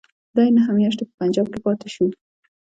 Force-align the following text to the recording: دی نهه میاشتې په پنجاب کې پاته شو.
دی 0.35 0.49
نهه 0.55 0.71
میاشتې 0.77 1.03
په 1.07 1.13
پنجاب 1.19 1.47
کې 1.51 1.59
پاته 1.65 1.87
شو. 1.93 2.05